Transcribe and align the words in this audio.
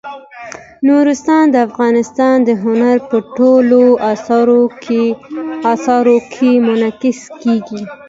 نورستان 0.87 1.45
د 1.51 1.55
افغانستان 1.67 2.35
د 2.47 2.49
هنر 2.63 2.97
په 3.09 3.17
ټولو 3.37 3.81
اثارو 5.71 6.17
کې 6.35 6.51
منعکس 6.65 7.19
کېږي. 7.41 7.81